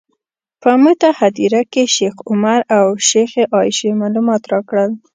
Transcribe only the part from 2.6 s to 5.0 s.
او شیخې عایشې معلومات راکړل.